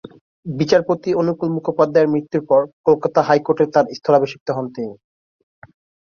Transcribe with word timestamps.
বিচারপতি 0.51 1.09
অনুকূল 1.13 1.49
মুখোপাধ্যায়ের 1.51 2.11
মৃত্যুর 2.13 2.43
পর 2.45 2.61
কলকাতা 2.87 3.19
হাইকোর্টে 3.27 3.65
তার 3.73 3.85
স্থলাভিষিক্ত 3.97 4.47
হন 4.51 4.65
তিনি। 4.75 4.93